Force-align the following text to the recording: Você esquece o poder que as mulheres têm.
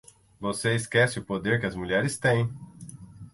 Você 0.39 0.73
esquece 0.73 1.19
o 1.19 1.23
poder 1.23 1.59
que 1.59 1.67
as 1.67 1.75
mulheres 1.75 2.17
têm. 2.17 2.49